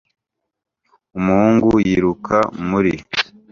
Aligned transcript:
Umuhungu 1.17 1.69
yiruka 1.87 2.37
muri 2.67 2.93